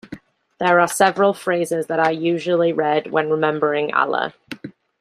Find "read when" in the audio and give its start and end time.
2.73-3.29